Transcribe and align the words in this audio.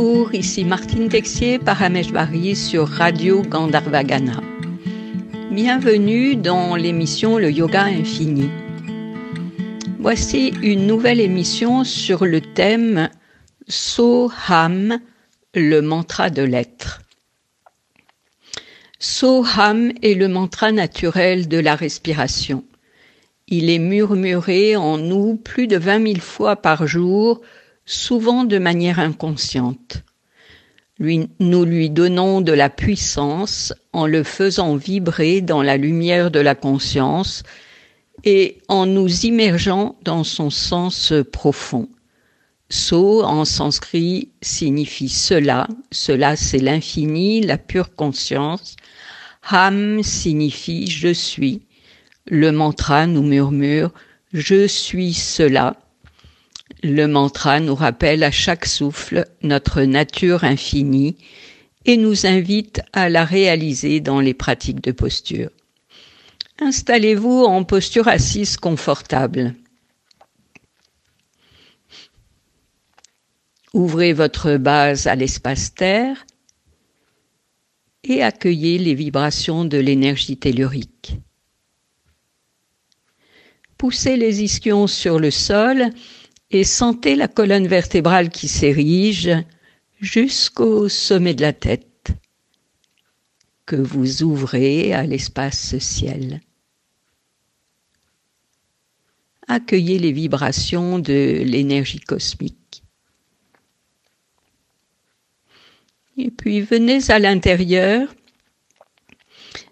Bonjour, 0.00 0.32
ici 0.32 0.64
Martine 0.64 1.08
Texier, 1.08 1.58
Parameshvari 1.58 2.54
sur 2.54 2.86
Radio 2.86 3.42
Gandharvagana. 3.42 4.40
Bienvenue 5.50 6.36
dans 6.36 6.76
l'émission 6.76 7.36
Le 7.36 7.50
Yoga 7.50 7.82
Infini. 7.82 8.48
Voici 9.98 10.54
une 10.62 10.86
nouvelle 10.86 11.18
émission 11.18 11.82
sur 11.82 12.26
le 12.26 12.40
thème 12.40 13.08
Soham, 13.66 15.00
le 15.52 15.80
mantra 15.80 16.30
de 16.30 16.42
l'être. 16.42 17.02
Soham 19.00 19.90
est 20.02 20.14
le 20.14 20.28
mantra 20.28 20.70
naturel 20.70 21.48
de 21.48 21.58
la 21.58 21.74
respiration. 21.74 22.62
Il 23.48 23.68
est 23.68 23.80
murmuré 23.80 24.76
en 24.76 24.96
nous 24.96 25.34
plus 25.34 25.66
de 25.66 25.76
vingt 25.76 25.98
mille 25.98 26.20
fois 26.20 26.54
par 26.54 26.86
jour, 26.86 27.40
souvent 27.88 28.44
de 28.44 28.58
manière 28.58 28.98
inconsciente. 28.98 30.04
nous 31.00 31.64
lui 31.64 31.88
donnons 31.88 32.42
de 32.42 32.52
la 32.52 32.68
puissance 32.68 33.72
en 33.94 34.06
le 34.06 34.24
faisant 34.24 34.76
vibrer 34.76 35.40
dans 35.40 35.62
la 35.62 35.78
lumière 35.78 36.30
de 36.30 36.38
la 36.38 36.54
conscience 36.54 37.44
et 38.24 38.58
en 38.68 38.84
nous 38.84 39.24
immergeant 39.24 39.96
dans 40.02 40.22
son 40.22 40.50
sens 40.50 41.14
profond. 41.32 41.88
So 42.68 43.22
en 43.24 43.46
sanskrit 43.46 44.32
signifie 44.42 45.08
cela, 45.08 45.66
cela 45.90 46.36
c'est 46.36 46.58
l'infini, 46.58 47.40
la 47.40 47.56
pure 47.56 47.94
conscience. 47.94 48.76
Ham 49.50 50.02
signifie 50.02 50.90
je 50.90 51.14
suis. 51.14 51.62
Le 52.26 52.52
mantra 52.52 53.06
nous 53.06 53.22
murmure 53.22 53.92
je 54.34 54.66
suis 54.66 55.14
cela. 55.14 55.74
Le 56.82 57.06
mantra 57.06 57.58
nous 57.58 57.74
rappelle 57.74 58.22
à 58.22 58.30
chaque 58.30 58.64
souffle 58.64 59.26
notre 59.42 59.82
nature 59.82 60.44
infinie 60.44 61.16
et 61.84 61.96
nous 61.96 62.26
invite 62.26 62.82
à 62.92 63.08
la 63.08 63.24
réaliser 63.24 64.00
dans 64.00 64.20
les 64.20 64.34
pratiques 64.34 64.82
de 64.82 64.92
posture. 64.92 65.50
Installez-vous 66.60 67.44
en 67.44 67.64
posture 67.64 68.06
assise 68.06 68.56
confortable. 68.56 69.54
Ouvrez 73.74 74.12
votre 74.12 74.56
base 74.56 75.06
à 75.06 75.14
l'espace 75.14 75.74
terre 75.74 76.26
et 78.04 78.22
accueillez 78.22 78.78
les 78.78 78.94
vibrations 78.94 79.64
de 79.64 79.78
l'énergie 79.78 80.36
tellurique. 80.36 81.18
Poussez 83.76 84.16
les 84.16 84.42
ischions 84.42 84.86
sur 84.86 85.18
le 85.18 85.30
sol 85.30 85.90
et 86.50 86.64
sentez 86.64 87.14
la 87.14 87.28
colonne 87.28 87.66
vertébrale 87.66 88.30
qui 88.30 88.48
s'érige 88.48 89.30
jusqu'au 90.00 90.88
sommet 90.88 91.34
de 91.34 91.42
la 91.42 91.52
tête 91.52 92.12
que 93.66 93.76
vous 93.76 94.22
ouvrez 94.22 94.94
à 94.94 95.04
l'espace 95.04 95.78
ciel 95.78 96.40
accueillez 99.48 99.98
les 99.98 100.12
vibrations 100.12 100.98
de 100.98 101.42
l'énergie 101.44 102.00
cosmique. 102.00 102.82
Et 106.16 106.30
puis 106.30 106.60
venez 106.60 107.10
à 107.10 107.18
l'intérieur, 107.18 108.14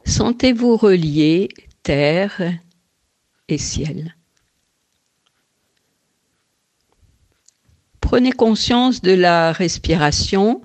sentez-vous 0.05 0.77
relier 0.77 1.49
terre 1.83 2.41
et 3.49 3.59
ciel. 3.59 4.16
Prenez 8.07 8.31
conscience 8.31 9.03
de 9.03 9.11
la 9.11 9.51
respiration 9.51 10.63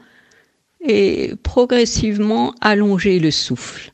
et 0.80 1.34
progressivement 1.42 2.54
allongez 2.62 3.18
le 3.18 3.32
souffle. 3.32 3.92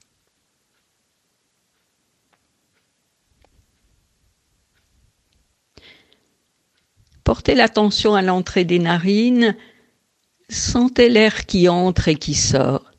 Portez 7.24 7.56
l'attention 7.56 8.16
à 8.16 8.22
l'entrée 8.22 8.66
des 8.66 8.80
narines, 8.80 9.56
sentez 10.50 11.08
l'air 11.08 11.46
qui 11.46 11.70
entre 11.70 12.10
et 12.10 12.16
qui 12.16 12.34
sort. 12.34 12.92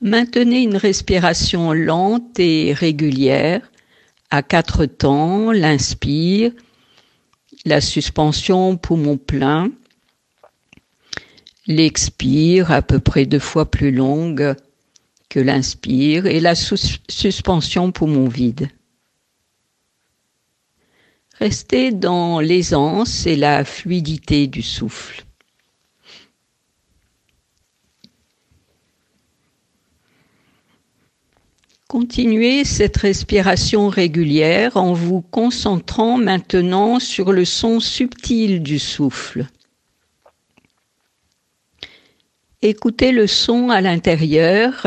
Maintenez 0.00 0.62
une 0.62 0.78
respiration 0.78 1.74
lente 1.74 2.38
et 2.38 2.72
régulière 2.72 3.71
à 4.32 4.42
quatre 4.42 4.86
temps, 4.86 5.52
l'inspire, 5.52 6.52
la 7.66 7.82
suspension 7.82 8.78
poumon 8.78 9.18
plein, 9.18 9.70
l'expire 11.66 12.72
à 12.72 12.80
peu 12.80 12.98
près 12.98 13.26
deux 13.26 13.38
fois 13.38 13.70
plus 13.70 13.92
longue 13.92 14.54
que 15.28 15.38
l'inspire 15.38 16.24
et 16.24 16.40
la 16.40 16.54
suspension 16.54 17.92
poumon 17.92 18.26
vide. 18.26 18.70
Restez 21.38 21.92
dans 21.92 22.40
l'aisance 22.40 23.26
et 23.26 23.36
la 23.36 23.66
fluidité 23.66 24.46
du 24.46 24.62
souffle. 24.62 25.24
Continuez 31.92 32.64
cette 32.64 32.96
respiration 32.96 33.90
régulière 33.90 34.78
en 34.78 34.94
vous 34.94 35.20
concentrant 35.20 36.16
maintenant 36.16 36.98
sur 36.98 37.32
le 37.32 37.44
son 37.44 37.80
subtil 37.80 38.62
du 38.62 38.78
souffle. 38.78 39.46
Écoutez 42.62 43.12
le 43.12 43.26
son 43.26 43.68
à 43.68 43.82
l'intérieur, 43.82 44.86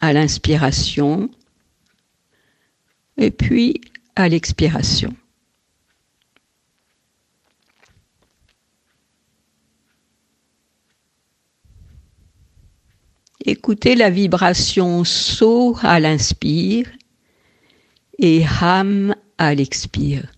à 0.00 0.12
l'inspiration, 0.12 1.30
et 3.16 3.30
puis 3.30 3.80
à 4.16 4.28
l'expiration. 4.28 5.14
Écoutez 13.62 13.94
la 13.94 14.08
vibration 14.08 15.04
So 15.04 15.76
à 15.82 16.00
l'inspire 16.00 16.90
et 18.18 18.42
Ham 18.62 19.14
à 19.36 19.54
l'expire. 19.54 20.32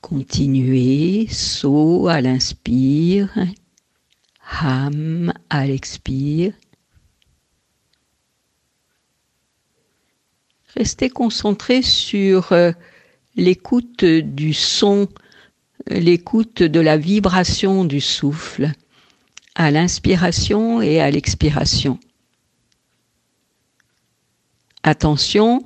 Continuez, 0.00 1.26
So 1.28 2.06
à 2.06 2.20
l'inspire, 2.20 3.36
Ham 4.60 5.32
à 5.50 5.66
l'expire. 5.66 6.54
Restez 10.76 11.10
concentré 11.10 11.82
sur 11.82 12.52
euh, 12.52 12.72
l'écoute 13.36 14.04
du 14.04 14.54
son, 14.54 15.08
l'écoute 15.86 16.62
de 16.62 16.80
la 16.80 16.96
vibration 16.96 17.84
du 17.84 18.00
souffle 18.00 18.72
à 19.54 19.70
l'inspiration 19.70 20.80
et 20.80 21.00
à 21.00 21.10
l'expiration. 21.10 21.98
Attention, 24.82 25.62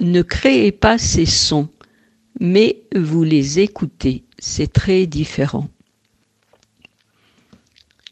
ne 0.00 0.22
créez 0.22 0.72
pas 0.72 0.96
ces 0.96 1.26
sons, 1.26 1.68
mais 2.38 2.82
vous 2.94 3.24
les 3.24 3.58
écoutez, 3.58 4.24
c'est 4.38 4.72
très 4.72 5.06
différent. 5.06 5.68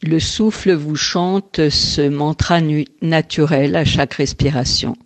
Le 0.02 0.20
souffle 0.20 0.72
vous 0.72 0.96
chante 0.96 1.68
ce 1.70 2.08
mantra 2.08 2.60
naturel 3.02 3.76
à 3.76 3.84
chaque 3.84 4.14
respiration. 4.14 4.96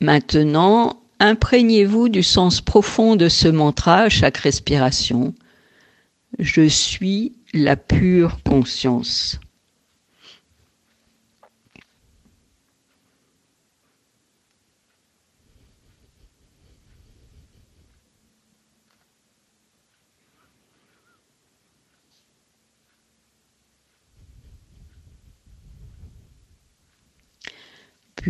Maintenant, 0.00 1.02
imprégnez-vous 1.18 2.08
du 2.08 2.22
sens 2.22 2.62
profond 2.62 3.16
de 3.16 3.28
ce 3.28 3.48
mantra 3.48 4.02
à 4.02 4.08
chaque 4.08 4.38
respiration. 4.38 5.34
Je 6.38 6.66
suis 6.68 7.34
la 7.52 7.76
pure 7.76 8.38
conscience. 8.42 9.38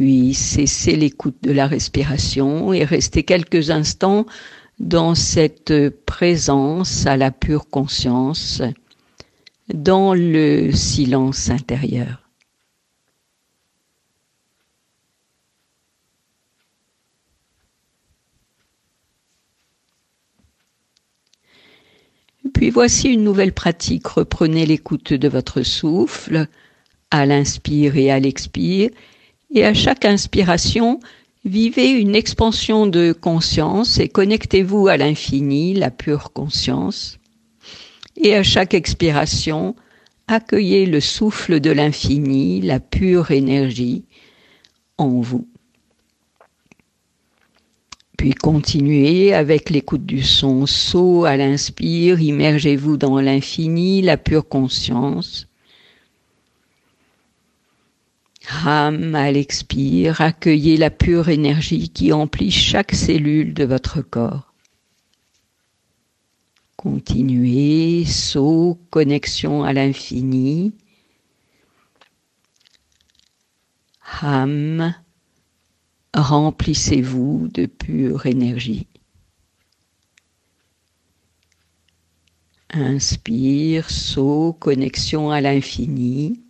Puis 0.00 0.32
cessez 0.32 0.97
l'écoute 0.97 1.37
de 1.43 1.52
la 1.52 1.67
respiration 1.67 2.73
et 2.73 2.85
restez 2.85 3.23
quelques 3.23 3.69
instants 3.69 4.25
dans 4.79 5.14
cette 5.14 5.91
présence 6.06 7.05
à 7.05 7.19
la 7.19 7.31
pure 7.31 7.69
conscience 7.69 8.62
dans 9.75 10.14
le 10.14 10.73
silence 10.73 11.50
intérieur. 11.50 12.31
Puis 22.55 22.70
voici 22.70 23.11
une 23.11 23.23
nouvelle 23.23 23.53
pratique. 23.53 24.06
Reprenez 24.06 24.64
l'écoute 24.64 25.12
de 25.12 25.29
votre 25.29 25.62
souffle 25.62 26.46
à 27.11 27.26
l'inspire 27.26 27.99
et 27.99 28.11
à 28.11 28.19
l'expire. 28.19 28.88
Et 29.52 29.64
à 29.64 29.75
chaque 29.75 30.05
inspiration, 30.05 31.00
vivez 31.44 31.91
une 31.91 32.14
expansion 32.14 32.87
de 32.87 33.12
conscience 33.12 33.99
et 33.99 34.08
connectez-vous 34.08 34.87
à 34.88 34.97
l'infini, 34.97 35.75
la 35.75 35.91
pure 35.91 36.32
conscience. 36.32 37.19
Et 38.17 38.35
à 38.35 38.43
chaque 38.43 38.75
expiration, 38.75 39.75
accueillez 40.29 40.87
le 40.87 41.00
souffle 41.00 41.58
de 41.58 41.70
l'infini, 41.70 42.61
la 42.61 42.79
pure 42.79 43.32
énergie 43.32 44.05
en 44.99 45.20
vous. 45.20 45.49
Puis 48.17 48.35
continuez 48.35 49.32
avec 49.32 49.70
l'écoute 49.70 50.05
du 50.05 50.23
son 50.23 50.67
saut 50.67 51.25
à 51.25 51.37
l'inspire, 51.37 52.20
immergez-vous 52.20 52.99
dans 52.99 53.19
l'infini, 53.19 54.03
la 54.03 54.19
pure 54.19 54.46
conscience. 54.46 55.50
Ham 58.52 59.14
à 59.14 59.31
l'expire, 59.31 60.20
accueillez 60.20 60.76
la 60.76 60.91
pure 60.91 61.29
énergie 61.29 61.88
qui 61.88 62.12
emplit 62.12 62.50
chaque 62.50 62.93
cellule 62.93 63.55
de 63.55 63.64
votre 63.64 64.02
corps. 64.02 64.52
Continuez, 66.76 68.05
saut, 68.05 68.79
connexion 68.91 69.62
à 69.62 69.73
l'infini. 69.73 70.73
Ham, 74.20 74.94
remplissez-vous 76.12 77.49
de 77.55 77.67
pure 77.67 78.26
énergie. 78.26 78.88
Inspire, 82.70 83.91
saut, 83.91 84.56
connexion 84.58 85.31
à 85.31 85.41
l'infini. 85.41 86.41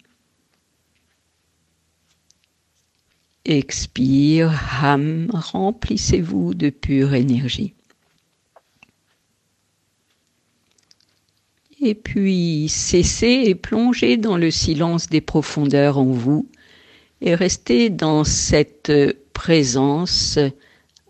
Expire, 3.50 4.52
ham, 4.80 5.26
remplissez-vous 5.32 6.54
de 6.54 6.70
pure 6.70 7.14
énergie. 7.14 7.74
Et 11.80 11.96
puis 11.96 12.68
cessez 12.68 13.42
et 13.46 13.56
plongez 13.56 14.18
dans 14.18 14.36
le 14.36 14.52
silence 14.52 15.08
des 15.08 15.20
profondeurs 15.20 15.98
en 15.98 16.04
vous 16.04 16.48
et 17.22 17.34
restez 17.34 17.90
dans 17.90 18.22
cette 18.22 18.92
présence 19.32 20.38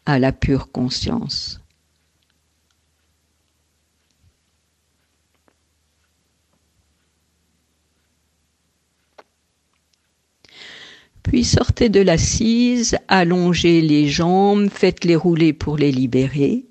à 0.06 0.18
la 0.18 0.32
pure 0.32 0.72
conscience. 0.72 1.59
Puis 11.30 11.44
sortez 11.44 11.90
de 11.90 12.00
l'assise, 12.00 12.98
allongez 13.06 13.82
les 13.82 14.08
jambes, 14.08 14.68
faites-les 14.68 15.14
rouler 15.14 15.52
pour 15.52 15.76
les 15.76 15.92
libérer. 15.92 16.64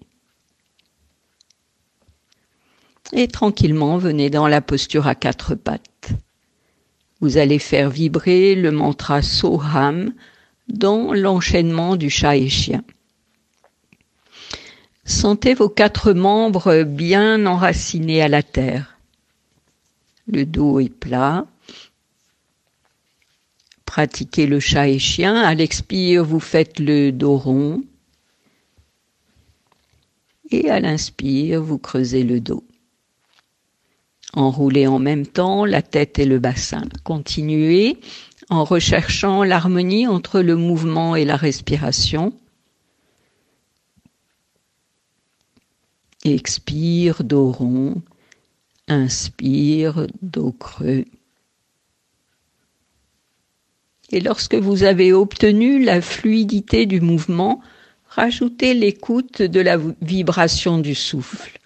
Et 3.13 3.29
tranquillement, 3.29 3.97
venez 3.97 4.29
dans 4.29 4.50
la 4.50 4.59
posture 4.59 5.07
à 5.07 5.15
quatre 5.15 5.56
pattes. 5.56 6.09
Vous 7.21 7.38
allez 7.38 7.57
faire 7.57 7.89
vibrer 7.89 8.53
le 8.56 8.71
mantra 8.71 9.21
Soham 9.21 10.11
dans 10.67 11.13
l'enchaînement 11.13 11.95
du 11.95 12.09
chat 12.09 12.35
et 12.35 12.50
chien. 12.50 12.83
Sentez 15.05 15.53
vos 15.53 15.69
quatre 15.69 16.12
membres 16.12 16.83
bien 16.83 17.45
enracinés 17.45 18.21
à 18.21 18.27
la 18.27 18.44
terre. 18.44 18.97
Le 20.27 20.45
dos 20.45 20.81
est 20.81 20.94
plat. 20.94 21.45
Pratiquez 23.89 24.45
le 24.45 24.59
chat 24.59 24.88
et 24.88 25.00
chien. 25.00 25.36
À 25.36 25.56
l'expire, 25.56 26.24
vous 26.24 26.39
faites 26.39 26.80
le 26.80 27.12
dos 27.12 27.38
rond. 27.38 27.81
Et 30.51 30.69
à 30.69 30.80
l'inspire, 30.80 31.63
vous 31.63 31.80
creusez 31.80 32.24
le 32.24 32.39
dos. 32.39 32.63
Enroulez 34.33 34.86
en 34.86 35.00
même 35.00 35.25
temps 35.25 35.65
la 35.65 35.81
tête 35.81 36.19
et 36.19 36.25
le 36.25 36.38
bassin. 36.38 36.83
Continuez 37.03 37.97
en 38.51 38.63
recherchant 38.63 39.44
l'harmonie 39.44 40.06
entre 40.06 40.41
le 40.41 40.56
mouvement 40.56 41.15
et 41.15 41.25
la 41.25 41.36
respiration. 41.36 42.31
Expire, 46.24 47.24
dos 47.24 47.51
rond. 47.51 48.03
Inspire, 48.88 50.06
dos 50.21 50.51
creux. 50.51 51.06
Et 54.11 54.19
lorsque 54.19 54.56
vous 54.56 54.83
avez 54.83 55.13
obtenu 55.13 55.83
la 55.83 56.01
fluidité 56.01 56.85
du 56.85 57.00
mouvement, 57.00 57.61
rajoutez 58.07 58.73
l'écoute 58.73 59.41
de 59.41 59.59
la 59.59 59.77
vibration 60.01 60.79
du 60.79 60.95
souffle. 60.95 61.59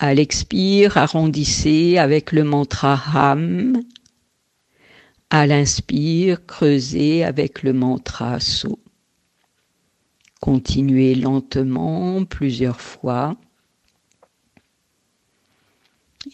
À 0.00 0.14
l'expire, 0.14 0.96
arrondissez 0.96 1.98
avec 1.98 2.32
le 2.32 2.44
mantra 2.44 3.00
Ham. 3.14 3.80
À 5.30 5.46
l'inspire, 5.46 6.44
creusez 6.46 7.24
avec 7.24 7.62
le 7.62 7.72
mantra 7.72 8.40
So. 8.40 8.78
Continuez 10.40 11.14
lentement 11.14 12.24
plusieurs 12.24 12.80
fois 12.80 13.36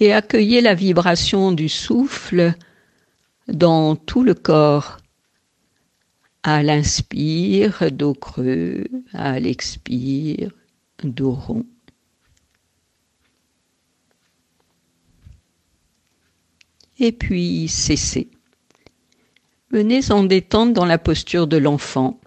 et 0.00 0.12
accueillez 0.12 0.60
la 0.60 0.74
vibration 0.74 1.52
du 1.52 1.68
souffle 1.68 2.54
dans 3.48 3.96
tout 3.96 4.22
le 4.22 4.34
corps. 4.34 4.98
À 6.42 6.62
l'inspire, 6.62 7.90
dos 7.90 8.12
creux, 8.12 8.84
à 9.14 9.40
l'expire, 9.40 10.52
dos 11.02 11.32
rond. 11.32 11.64
Et 16.98 17.12
puis 17.12 17.66
cessez. 17.68 18.28
Venez 19.70 20.12
en 20.12 20.22
détente 20.22 20.72
dans 20.72 20.84
la 20.84 20.98
posture 20.98 21.46
de 21.46 21.56
l'enfant. 21.56 22.20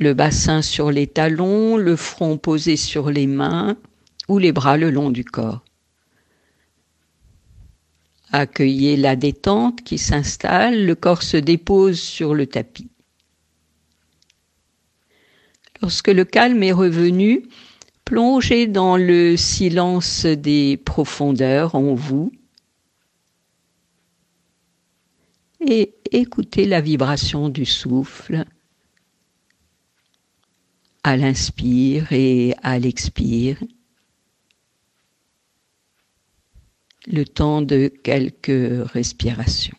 Le 0.00 0.14
bassin 0.14 0.62
sur 0.62 0.90
les 0.90 1.06
talons, 1.06 1.76
le 1.76 1.96
front 1.96 2.38
posé 2.38 2.76
sur 2.76 3.10
les 3.10 3.26
mains 3.26 3.76
ou 4.28 4.38
les 4.38 4.52
bras 4.52 4.76
le 4.76 4.90
long 4.90 5.10
du 5.10 5.24
corps. 5.24 5.64
Accueillez 8.32 8.96
la 8.96 9.16
détente 9.16 9.82
qui 9.82 9.98
s'installe, 9.98 10.84
le 10.84 10.94
corps 10.94 11.22
se 11.22 11.36
dépose 11.36 11.98
sur 12.00 12.34
le 12.34 12.46
tapis. 12.46 12.90
Lorsque 15.80 16.08
le 16.08 16.24
calme 16.24 16.62
est 16.62 16.72
revenu, 16.72 17.48
plongez 18.04 18.66
dans 18.66 18.96
le 18.96 19.36
silence 19.36 20.26
des 20.26 20.76
profondeurs 20.76 21.74
en 21.74 21.94
vous 21.94 22.32
et 25.60 25.94
écoutez 26.12 26.66
la 26.66 26.80
vibration 26.80 27.48
du 27.48 27.64
souffle 27.64 28.44
à 31.02 31.16
l'inspire 31.16 32.12
et 32.12 32.54
à 32.62 32.78
l'expire. 32.78 33.58
Le 37.10 37.24
temps 37.24 37.62
de 37.62 37.88
quelques 37.88 38.86
respirations. 38.92 39.76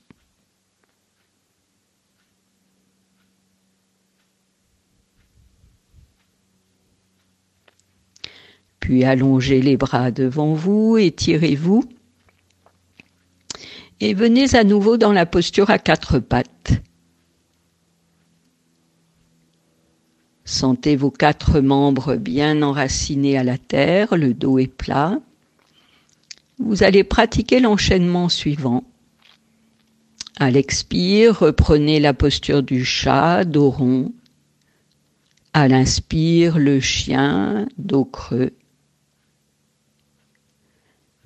Puis 8.79 9.03
allongez 9.03 9.61
les 9.61 9.77
bras 9.77 10.09
devant 10.09 10.53
vous, 10.53 10.97
étirez-vous 10.97 11.83
et 13.99 14.13
venez 14.13 14.55
à 14.55 14.63
nouveau 14.63 14.97
dans 14.97 15.11
la 15.11 15.25
posture 15.25 15.69
à 15.69 15.77
quatre 15.77 16.19
pattes. 16.19 16.81
Sentez 20.45 20.95
vos 20.95 21.11
quatre 21.11 21.59
membres 21.59 22.15
bien 22.15 22.63
enracinés 22.63 23.37
à 23.37 23.43
la 23.43 23.59
terre, 23.59 24.17
le 24.17 24.33
dos 24.33 24.57
est 24.57 24.67
plat. 24.67 25.19
Vous 26.59 26.83
allez 26.83 27.03
pratiquer 27.03 27.59
l'enchaînement 27.61 28.27
suivant. 28.29 28.83
À 30.37 30.51
l'expire, 30.51 31.39
reprenez 31.39 31.99
la 31.99 32.13
posture 32.13 32.63
du 32.63 32.85
chat, 32.85 33.45
dos 33.45 33.69
rond. 33.69 34.13
À 35.53 35.67
l'inspire, 35.67 36.59
le 36.59 36.79
chien, 36.79 37.67
dos 37.77 38.05
creux. 38.05 38.53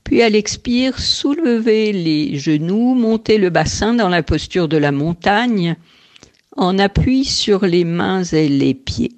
Puis 0.04 0.22
à 0.22 0.30
l'expire, 0.30 1.00
soulevez 1.00 1.94
les 1.94 2.38
genoux, 2.38 2.94
montez 2.94 3.38
le 3.38 3.50
bassin 3.50 3.94
dans 3.94 4.10
la 4.10 4.24
posture 4.24 4.68
de 4.68 4.78
la 4.78 4.92
montagne 4.92 5.76
en 6.56 6.78
appui 6.78 7.26
sur 7.26 7.66
les 7.66 7.84
mains 7.84 8.24
et 8.24 8.48
les 8.48 8.74
pieds. 8.74 9.18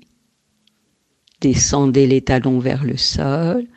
Descendez 1.42 2.08
les 2.08 2.22
talons 2.22 2.60
vers 2.60 2.84
le 2.84 2.98
sol. 2.98 3.68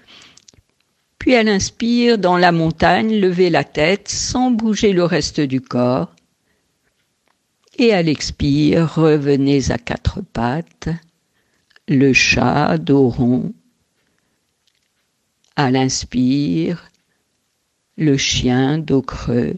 Puis 1.18 1.34
à 1.34 1.42
l'inspire, 1.42 2.18
dans 2.18 2.36
la 2.36 2.52
montagne, 2.52 3.18
levez 3.18 3.50
la 3.50 3.64
tête 3.64 4.08
sans 4.08 4.50
bouger 4.50 4.92
le 4.92 5.04
reste 5.04 5.40
du 5.40 5.60
corps. 5.60 6.14
Et 7.76 7.92
à 7.92 8.02
l'expire, 8.02 8.94
revenez 8.94 9.70
à 9.70 9.78
quatre 9.78 10.20
pattes, 10.20 10.88
le 11.86 12.12
chat, 12.12 12.78
dos 12.78 13.08
rond. 13.08 13.52
À 15.56 15.70
l'inspire, 15.70 16.90
le 17.96 18.16
chien, 18.16 18.78
dos 18.78 19.02
creux. 19.02 19.56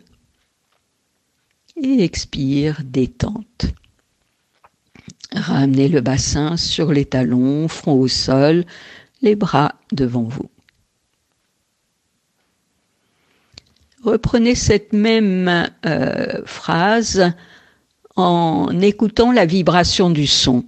Et 1.76 2.02
expire, 2.02 2.82
détente. 2.84 3.66
Ramenez 5.32 5.88
le 5.88 6.00
bassin 6.00 6.56
sur 6.56 6.92
les 6.92 7.04
talons, 7.04 7.68
front 7.68 7.94
au 7.94 8.08
sol, 8.08 8.64
les 9.22 9.36
bras 9.36 9.74
devant 9.92 10.24
vous. 10.24 10.50
Reprenez 14.02 14.54
cette 14.54 14.92
même 14.92 15.68
euh, 15.84 16.42
phrase 16.46 17.32
en 18.16 18.80
écoutant 18.80 19.30
la 19.30 19.44
vibration 19.44 20.10
du 20.10 20.26
son. 20.26 20.64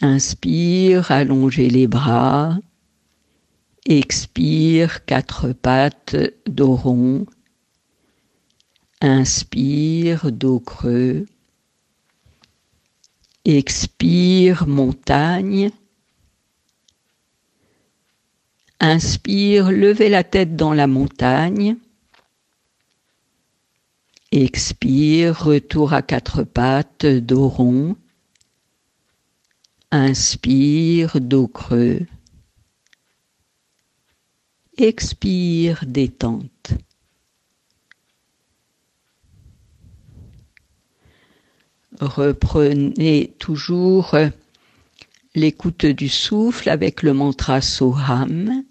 Inspire, 0.00 1.10
allongez 1.10 1.68
les 1.68 1.86
bras. 1.86 2.56
Expire, 3.84 5.04
quatre 5.04 5.52
pattes, 5.52 6.16
dos 6.46 6.74
rond. 6.74 7.26
Inspire, 9.00 10.32
dos 10.32 10.60
creux. 10.60 11.26
Expire, 13.44 14.66
montagne. 14.66 15.70
Inspire, 18.80 19.72
levez 19.72 20.08
la 20.08 20.22
tête 20.22 20.54
dans 20.54 20.72
la 20.72 20.86
montagne. 20.86 21.76
Expire, 24.30 25.42
retour 25.42 25.94
à 25.94 26.02
quatre 26.02 26.44
pattes, 26.44 27.06
dos 27.06 27.48
rond. 27.48 27.96
Inspire, 29.90 31.20
dos 31.20 31.48
creux. 31.48 32.06
Expire, 34.76 35.84
détente. 35.86 36.74
Reprenez 42.00 43.34
toujours 43.40 44.14
l'écoute 45.34 45.86
du 45.86 46.08
souffle 46.08 46.68
avec 46.68 47.02
le 47.02 47.12
mantra 47.12 47.60
Soham. 47.60 48.62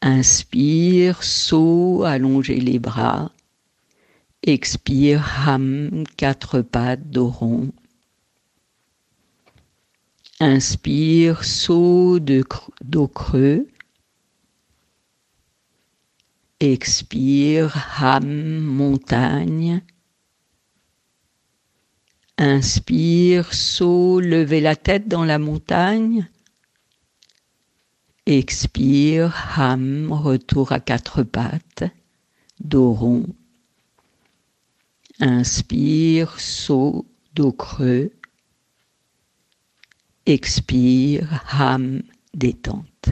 Inspire, 0.00 1.22
So, 1.24 2.04
allongez 2.04 2.60
les 2.60 2.78
bras. 2.78 3.32
Expire, 4.42 5.24
Ham, 5.46 6.04
quatre 6.16 6.60
pattes, 6.62 7.10
dos 7.10 7.28
rond. 7.28 7.72
Inspire, 10.40 11.42
saut 11.42 12.20
de 12.20 12.42
creux. 13.06 13.66
Expire, 16.60 17.76
ham, 18.00 18.60
montagne. 18.60 19.82
Inspire, 22.36 23.52
saut, 23.52 24.20
levez 24.20 24.60
la 24.60 24.76
tête 24.76 25.08
dans 25.08 25.24
la 25.24 25.40
montagne. 25.40 26.28
Expire, 28.30 29.32
ham, 29.56 30.12
retour 30.12 30.72
à 30.72 30.80
quatre 30.80 31.22
pattes, 31.22 31.84
dos 32.60 32.92
rond. 32.92 33.24
Inspire, 35.18 36.38
saut, 36.38 37.06
dos 37.32 37.52
creux. 37.52 38.12
Expire, 40.26 41.42
ham, 41.50 42.02
détente. 42.34 43.08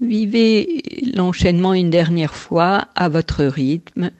Vivez 0.00 0.84
l'enchaînement 1.16 1.74
une 1.74 1.90
dernière 1.90 2.36
fois 2.36 2.90
à 2.94 3.08
votre 3.08 3.44
rythme, 3.44 4.12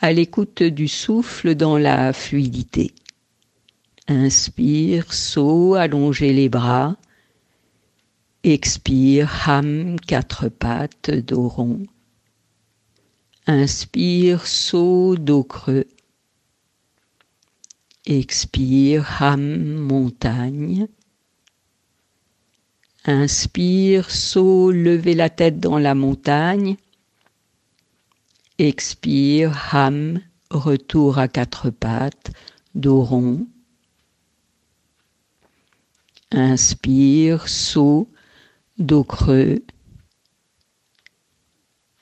à 0.00 0.10
l'écoute 0.10 0.62
du 0.62 0.88
souffle 0.88 1.54
dans 1.54 1.76
la 1.76 2.14
fluidité. 2.14 2.94
Inspire, 4.10 5.12
saut, 5.12 5.74
allongez 5.74 6.32
les 6.32 6.48
bras. 6.48 6.96
Expire, 8.42 9.30
ham, 9.46 10.00
quatre 10.00 10.48
pattes, 10.48 11.10
dos. 11.10 11.52
Inspire, 13.46 14.46
saut, 14.46 15.16
dos 15.16 15.44
creux. 15.44 15.84
Expire, 18.06 19.04
ham, 19.20 19.74
montagne. 19.74 20.88
Inspire, 23.04 24.10
saut, 24.10 24.70
levez 24.70 25.14
la 25.14 25.28
tête 25.28 25.60
dans 25.60 25.78
la 25.78 25.94
montagne. 25.94 26.78
Expire, 28.56 29.74
ham, 29.74 30.18
retour 30.50 31.18
à 31.18 31.28
quatre 31.28 31.68
pattes, 31.68 32.32
dos. 32.74 33.46
Inspire, 36.30 37.48
saut, 37.48 38.08
dos 38.78 39.04
creux. 39.04 39.62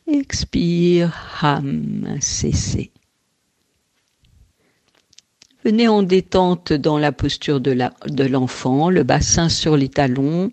Expire, 0.06 1.14
ham, 1.42 2.18
cessez. 2.20 2.92
Venez 5.64 5.88
en 5.88 6.02
détente 6.02 6.72
dans 6.72 6.98
la 6.98 7.10
posture 7.10 7.60
de 7.60 8.24
l'enfant, 8.24 8.88
le 8.88 9.02
bassin 9.02 9.48
sur 9.48 9.76
les 9.76 9.88
talons, 9.88 10.52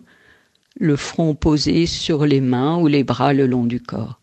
le 0.76 0.96
front 0.96 1.36
posé 1.36 1.86
sur 1.86 2.26
les 2.26 2.42
mains 2.42 2.78
ou 2.80 2.88
les 2.88 3.04
bras 3.04 3.34
le 3.34 3.46
long 3.46 3.66
du 3.66 3.80
corps. 3.80 4.20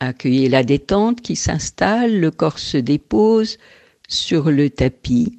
Accueillez 0.00 0.48
la 0.48 0.62
détente 0.62 1.20
qui 1.20 1.36
s'installe, 1.36 2.20
le 2.20 2.30
corps 2.30 2.58
se 2.58 2.78
dépose 2.78 3.58
sur 4.08 4.50
le 4.50 4.70
tapis. 4.70 5.38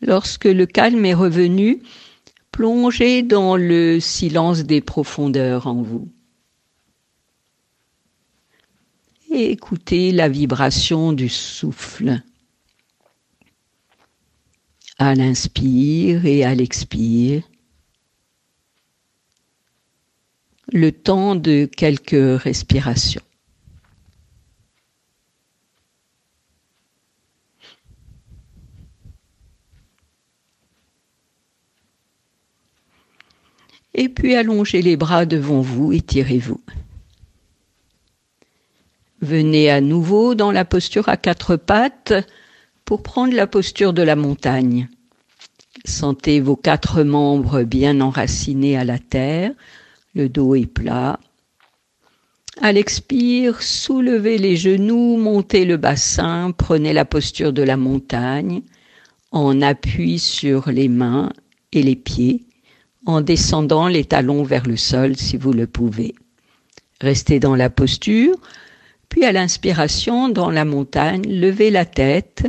Lorsque 0.00 0.44
le 0.44 0.66
calme 0.66 1.04
est 1.04 1.14
revenu, 1.14 1.82
plongez 2.52 3.22
dans 3.22 3.56
le 3.56 4.00
silence 4.00 4.64
des 4.64 4.80
profondeurs 4.80 5.66
en 5.66 5.82
vous. 5.82 6.08
et 9.36 9.50
écoutez 9.50 10.12
la 10.12 10.28
vibration 10.30 11.12
du 11.12 11.28
souffle. 11.28 12.22
À 14.98 15.14
l'inspire 15.14 16.24
et 16.24 16.42
à 16.42 16.54
l'expire. 16.54 17.42
Le 20.72 20.90
temps 20.90 21.36
de 21.36 21.66
quelques 21.66 22.40
respirations. 22.40 23.25
Et 33.96 34.10
puis 34.10 34.34
allongez 34.34 34.82
les 34.82 34.96
bras 34.96 35.24
devant 35.24 35.62
vous, 35.62 35.90
étirez-vous. 35.90 36.60
Venez 39.22 39.70
à 39.70 39.80
nouveau 39.80 40.34
dans 40.34 40.52
la 40.52 40.66
posture 40.66 41.08
à 41.08 41.16
quatre 41.16 41.56
pattes 41.56 42.12
pour 42.84 43.02
prendre 43.02 43.34
la 43.34 43.46
posture 43.46 43.94
de 43.94 44.02
la 44.02 44.14
montagne. 44.14 44.88
Sentez 45.86 46.40
vos 46.40 46.56
quatre 46.56 47.04
membres 47.04 47.62
bien 47.62 48.02
enracinés 48.02 48.76
à 48.76 48.84
la 48.84 48.98
terre, 48.98 49.52
le 50.14 50.28
dos 50.28 50.54
est 50.54 50.66
plat. 50.66 51.18
À 52.60 52.72
l'expire, 52.72 53.62
soulevez 53.62 54.36
les 54.36 54.56
genoux, 54.56 55.16
montez 55.16 55.64
le 55.64 55.78
bassin, 55.78 56.52
prenez 56.52 56.92
la 56.92 57.06
posture 57.06 57.54
de 57.54 57.62
la 57.62 57.78
montagne, 57.78 58.62
en 59.30 59.62
appui 59.62 60.18
sur 60.18 60.70
les 60.70 60.88
mains 60.88 61.32
et 61.72 61.82
les 61.82 61.96
pieds, 61.96 62.45
en 63.06 63.20
descendant 63.20 63.88
les 63.88 64.04
talons 64.04 64.42
vers 64.42 64.66
le 64.66 64.76
sol 64.76 65.16
si 65.16 65.36
vous 65.36 65.52
le 65.52 65.66
pouvez. 65.66 66.14
Restez 67.00 67.40
dans 67.40 67.54
la 67.54 67.70
posture, 67.70 68.36
Puis 69.08 69.24
à 69.24 69.32
l'inspiration, 69.32 70.28
dans 70.28 70.50
la 70.50 70.64
montagne, 70.64 71.22
levez 71.26 71.70
la 71.70 71.84
tête 71.84 72.46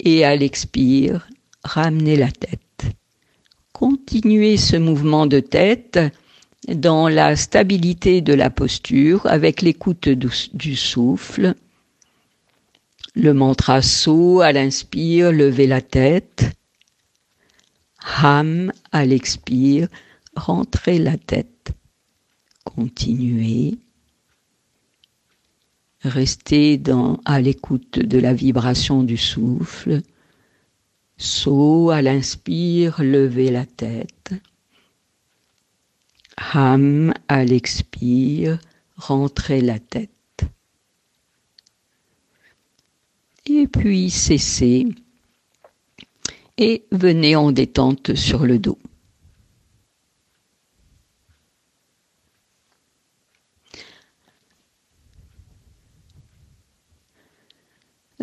et 0.00 0.24
à 0.24 0.34
l'expire, 0.34 1.28
ramenez 1.62 2.16
la 2.16 2.30
tête. 2.30 2.86
Continuez 3.72 4.56
ce 4.56 4.76
mouvement 4.76 5.26
de 5.26 5.40
tête 5.40 5.98
dans 6.68 7.08
la 7.08 7.36
stabilité 7.36 8.20
de 8.20 8.34
la 8.34 8.50
posture 8.50 9.26
avec 9.26 9.62
l'écoute 9.62 10.08
du 10.08 10.76
souffle. 10.76 11.54
Le 13.14 13.34
mantra 13.34 13.82
So 13.82 14.40
à 14.40 14.52
l'inspire, 14.52 15.32
levez 15.32 15.66
la 15.66 15.80
tête. 15.80 16.44
Ham 18.02 18.72
à 18.92 19.04
l'expire, 19.04 19.88
rentrez 20.34 20.98
la 20.98 21.16
tête. 21.16 21.72
Continuez. 22.64 23.78
Restez 26.02 26.80
à 27.26 27.40
l'écoute 27.40 27.98
de 27.98 28.18
la 28.18 28.32
vibration 28.32 29.02
du 29.02 29.16
souffle. 29.16 30.00
So 31.18 31.90
à 31.90 32.00
l'inspire, 32.00 33.02
levez 33.02 33.50
la 33.50 33.66
tête. 33.66 34.32
Ham 36.54 37.12
à 37.28 37.44
l'expire, 37.44 38.58
rentrez 38.96 39.60
la 39.60 39.78
tête. 39.78 40.10
Et 43.44 43.66
puis 43.66 44.08
cessez 44.10 44.86
et 46.60 46.84
venez 46.92 47.34
en 47.36 47.52
détente 47.52 48.14
sur 48.14 48.44
le 48.44 48.58
dos. 48.58 48.78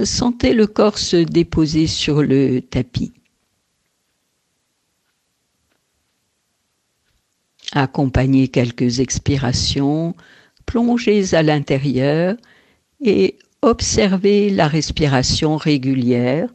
Sentez 0.03 0.53
le 0.53 0.67
corps 0.67 0.99
se 0.99 1.17
déposer 1.17 1.87
sur 1.87 2.21
le 2.21 2.61
tapis. 2.61 3.11
Accompagnez 7.71 8.49
quelques 8.49 8.99
expirations, 8.99 10.15
plongez 10.67 11.33
à 11.33 11.41
l'intérieur 11.41 12.37
et 13.01 13.39
observez 13.63 14.51
la 14.51 14.67
respiration 14.67 15.57
régulière 15.57 16.49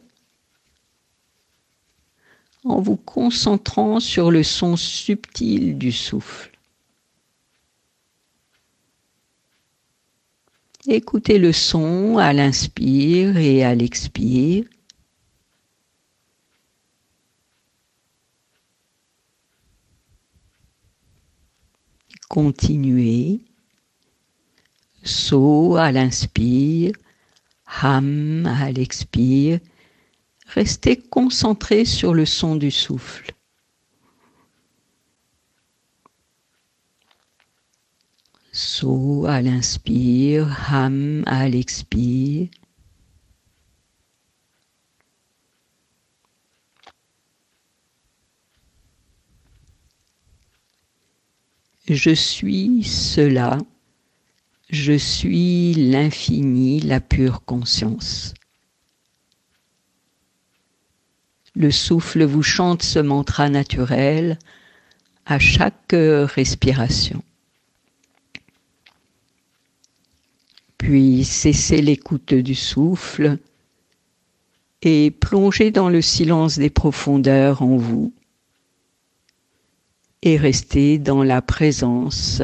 en 2.65 2.79
vous 2.81 2.97
concentrant 2.97 3.99
sur 3.99 4.31
le 4.31 4.43
son 4.43 4.75
subtil 4.77 5.77
du 5.77 5.91
souffle. 5.91 6.51
Écoutez 10.85 11.39
le 11.39 11.53
son 11.53 12.17
à 12.17 12.33
l'inspire 12.33 13.37
et 13.37 13.63
à 13.63 13.73
l'expire. 13.73 14.65
Continuez. 22.27 23.39
So 25.03 25.75
à 25.75 25.91
l'inspire, 25.91 26.93
ham 27.81 28.45
à 28.45 28.71
l'expire. 28.71 29.59
Restez 30.55 30.97
concentré 30.97 31.83
sur 31.83 32.13
le 32.13 32.27
son 32.27 32.55
du 32.55 32.69
souffle. 32.69 33.33
So 38.51 39.25
à 39.25 39.41
l'inspire, 39.41 40.71
Ham 40.71 41.23
à 41.25 41.49
l'expire. 41.49 42.49
Je 51.87 52.11
suis 52.11 52.83
cela, 52.83 53.57
je 54.69 54.93
suis 54.93 55.73
l'infini, 55.73 56.79
la 56.79 56.99
pure 56.99 57.43
conscience. 57.43 58.35
Le 61.55 61.71
souffle 61.71 62.23
vous 62.23 62.43
chante 62.43 62.83
ce 62.83 62.99
mantra 62.99 63.49
naturel 63.49 64.39
à 65.25 65.39
chaque 65.39 65.93
respiration. 65.93 67.23
puis 70.83 71.23
cessez 71.23 71.81
l'écoute 71.81 72.33
du 72.33 72.55
souffle 72.55 73.37
et 74.81 75.11
plongez 75.11 75.71
dans 75.71 75.87
le 75.87 76.01
silence 76.01 76.57
des 76.57 76.69
profondeurs 76.69 77.61
en 77.61 77.77
vous 77.77 78.13
et 80.23 80.35
restez 80.35 80.97
dans 80.97 81.23
la 81.23 81.41
présence 81.41 82.41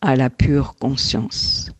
à 0.00 0.14
la 0.14 0.30
pure 0.30 0.76
conscience. 0.76 1.72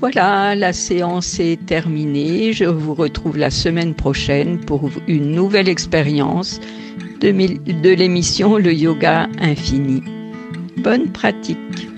Voilà, 0.00 0.54
la 0.54 0.72
séance 0.72 1.38
est 1.40 1.66
terminée. 1.66 2.54
Je 2.54 2.64
vous 2.64 2.94
retrouve 2.94 3.36
la 3.36 3.50
semaine 3.50 3.94
prochaine 3.94 4.58
pour 4.58 4.88
une 5.06 5.32
nouvelle 5.32 5.68
expérience 5.68 6.58
de, 7.20 7.90
l'émission 7.94 8.56
Le 8.56 8.72
Yoga 8.72 9.28
Infini. 9.38 10.02
Bonne 10.78 11.08
pratique. 11.08 11.89